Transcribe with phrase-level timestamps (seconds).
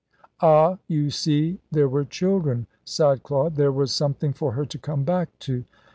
[0.41, 3.53] "Ah, you see there were children," sighed Claude.
[3.53, 5.63] "There was something for her to come back to."